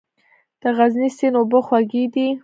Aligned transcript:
د 0.61 0.63
غزني 0.77 1.09
سیند 1.17 1.35
اوبه 1.39 1.59
خوږې 1.67 2.03
دي؟ 2.13 2.27